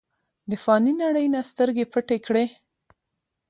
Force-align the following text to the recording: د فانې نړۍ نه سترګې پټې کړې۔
د 0.49 0.51
فانې 0.63 0.93
نړۍ 1.03 1.25
نه 1.33 1.41
سترګې 1.51 1.85
پټې 1.93 2.17
کړې۔ 2.25 2.45